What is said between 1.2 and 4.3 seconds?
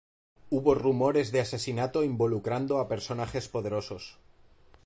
de asesinato involucrando a personajes poderosos.